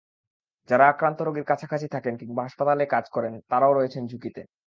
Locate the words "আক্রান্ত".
0.87-1.19